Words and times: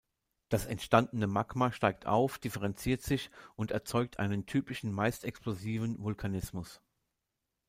Das 0.49 0.65
entstandene 0.65 1.27
Magma 1.27 1.71
steigt 1.71 2.07
auf, 2.07 2.39
differenziert 2.39 3.03
sich 3.03 3.29
und 3.55 3.69
erzeugt 3.69 4.17
einen 4.17 4.47
typischen, 4.47 4.91
meist 4.91 5.23
explosiven 5.25 5.99
Vulkanismus. 5.99 6.81